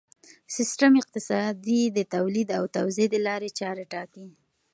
سیستم 0.55 0.91
اقتصادي 1.01 1.81
د 1.97 1.99
تولید 2.13 2.49
او 2.57 2.63
توزیع 2.77 3.07
د 3.11 3.15
لارې 3.27 3.49
چارې 3.59 3.85
ټاکي. 3.93 4.27